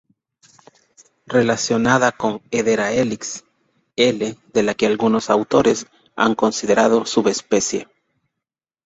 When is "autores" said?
5.29-5.85